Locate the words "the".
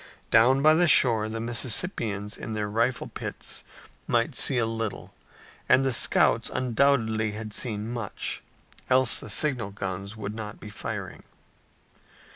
0.73-0.87, 1.29-1.39, 5.85-5.93, 9.19-9.29